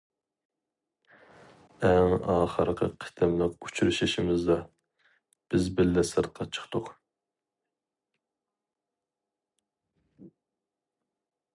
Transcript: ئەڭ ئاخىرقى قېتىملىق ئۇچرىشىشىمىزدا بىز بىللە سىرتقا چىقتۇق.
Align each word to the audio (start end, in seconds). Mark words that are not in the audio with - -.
ئەڭ 1.89 2.13
ئاخىرقى 2.35 2.87
قېتىملىق 3.05 3.67
ئۇچرىشىشىمىزدا 3.67 4.57
بىز 5.53 5.67
بىللە 5.81 6.05
سىرتقا 6.13 6.49
چىقتۇق. 6.59 6.89